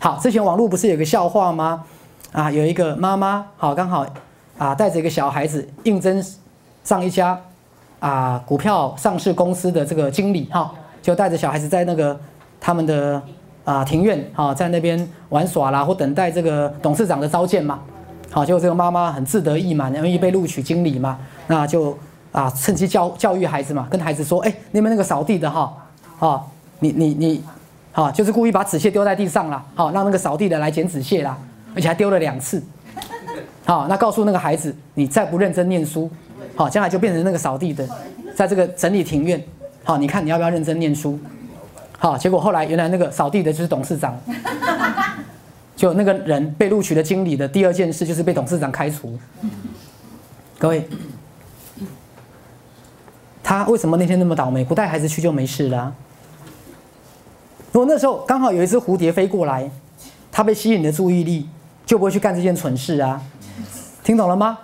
[0.00, 1.84] 好，之前网络不是有个笑话吗？
[2.30, 4.06] 啊，有一个妈妈，好，刚好
[4.56, 6.24] 啊带着一个小孩子应征
[6.84, 7.40] 上一家
[7.98, 10.72] 啊股票上市公司的这个经理，哈，
[11.02, 12.18] 就带着小孩子在那个
[12.60, 13.20] 他们的
[13.64, 17.80] 啊庭院，哈，在那边玩耍啦，或等待这个董事长的召见嘛。
[18.30, 21.18] 好，结果这个妈妈很自得意满，因为被录取经理嘛，
[21.48, 21.96] 那就
[22.30, 25.74] 啊趁机教教育孩子嘛，跟孩子说，哎，那边那个扫地的哈，
[26.20, 26.42] 啊，
[26.80, 27.42] 你你你，
[27.92, 31.36] 好，就是故意把纸屑丢在地上了，好，让那个扫地的来捡纸屑啦，
[31.74, 32.62] 而且还丢了两次，
[33.64, 36.10] 好，那告诉那个孩子，你再不认真念书，
[36.54, 37.88] 好，将来就变成那个扫地的，
[38.34, 39.42] 在这个整理庭院，
[39.84, 41.18] 好，你看你要不要认真念书？
[41.98, 44.16] 好，结果后来原来那个扫地的就是董事长。
[45.74, 49.16] 就那个人被录取的经理的第二件事就是被董事长开除。
[50.58, 50.88] 各位，
[53.44, 54.64] 他为什么那天那么倒霉？
[54.64, 55.94] 不带孩子去就没事了。
[57.72, 59.70] 如果那时候刚好有一只蝴蝶飞过来，
[60.32, 61.48] 它被吸引的注意力，
[61.84, 63.20] 就不会去干这件蠢事啊。
[64.02, 64.58] 听懂了吗？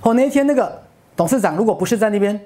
[0.00, 0.82] 或那一天那个
[1.16, 2.40] 董事长如果不是在那边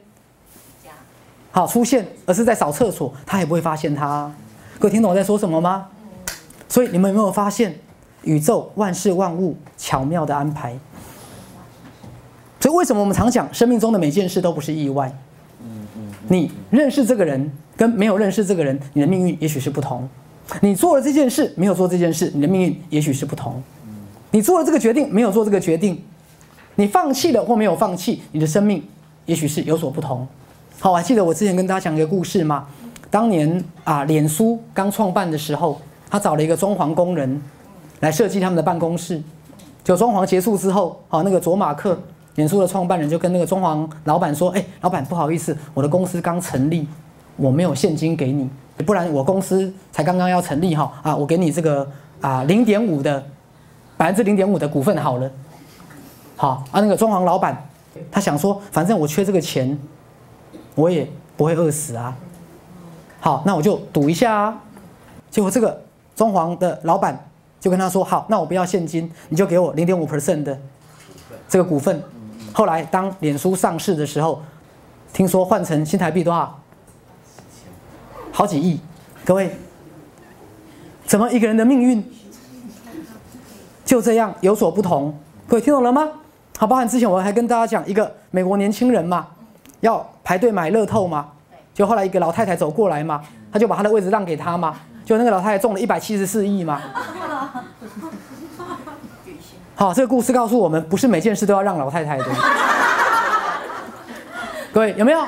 [1.51, 4.31] 好出现，而是在扫厕所，他也不会发现他。
[4.79, 5.89] 各位听懂我在说什么吗？
[6.69, 7.79] 所以你们有没有发现，
[8.23, 10.79] 宇宙万事万物巧妙的安排？
[12.61, 15.15] 所以为什么我们常讲，生命中的每件事都不是意外？
[16.29, 17.53] 你认识这个人
[17.83, 20.09] 跟没有认识这个人，你的命运也许是不同。
[20.61, 23.61] 你做了这件事，没有做这件事，你的命运也许是不同。
[24.31, 26.01] 你做了这个决定，没有做这个决定，
[26.77, 28.81] 你放弃了或没有放弃，你的生命
[29.27, 30.25] 也许是有所不同。
[30.79, 32.69] 好，还记得我之前跟大家讲一个故事吗？
[33.11, 35.81] 当年啊，脸书刚创办的时候。
[36.09, 37.41] 他找了一个装潢工人
[38.01, 39.21] 来设计他们的办公室。
[39.83, 41.99] 就装潢结束之后，好，那个卓马克，
[42.35, 46.87] 脸书的创办人就跟那个装潢老板说：“哎，老板，不好意思，我的公司刚成立，
[47.37, 48.49] 我没有现金给你，
[48.87, 51.89] 不然我公司才刚刚要成立哈啊，我给你这个
[52.21, 53.25] 啊零点五的
[53.97, 55.31] 百分之零点五的股份好了。”
[56.37, 57.69] 好啊，那个装潢老板
[58.11, 59.79] 他想说，反正我缺这个钱，
[60.75, 62.17] 我也不会饿死啊。
[63.21, 64.61] 好，那我就赌一下啊。
[65.31, 65.83] 结果这个。
[66.15, 67.19] 装潢的老板
[67.59, 70.57] 就跟他说：“好，那我不要现金，你就给我零点五 percent 的
[71.49, 72.01] 这个股份。”
[72.53, 74.43] 后来当脸书上市的时候，
[75.11, 76.62] 听说换成新台币多少？
[78.33, 78.81] 好几亿。
[79.25, 79.55] 各位，
[81.05, 82.05] 怎么一个人的命运
[83.85, 85.17] 就这样有所不同？
[85.47, 86.09] 各位听懂了吗？
[86.59, 89.27] 好，包含之前我还跟大家讲一个美国年轻人嘛，
[89.81, 91.29] 要排队买乐透嘛，
[91.75, 93.23] 就后来一个老太太走过来嘛，
[93.53, 94.75] 他就把他的位置让给他嘛。
[95.05, 96.81] 就那个老太太中了一百七十四亿嘛？
[99.75, 102.25] 好，这个故事告诉我们，不是每件事都要让老太太的。
[104.73, 105.27] 各位有没有？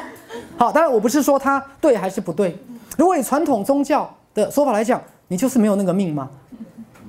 [0.56, 2.56] 好，当然我不是说他对还是不对。
[2.96, 6.30] 如果以传统宗教的说法来讲，你就是没有那个命吗？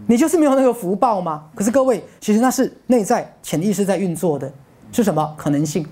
[0.08, 1.46] 你就是没有那个福报吗？
[1.56, 4.52] 可是各位，其实那是内在潜意识在运作的，
[4.92, 5.86] 是什么可能性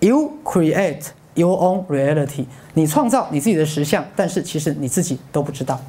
[0.00, 1.06] ？You create.
[1.34, 5.80] Your own reality，你创造你自己的实相，但是其实你自己都不知道。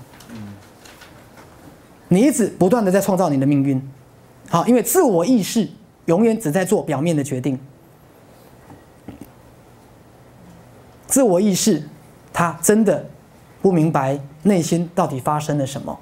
[2.10, 3.82] 你一直不断的在创造你的命运，
[4.50, 5.68] 好，因为自我意识
[6.06, 7.60] 永远只在做表面的决定。
[11.08, 11.82] 自我意识，
[12.42, 13.06] 他真的
[13.62, 15.96] 不明白内心到底发生了什么。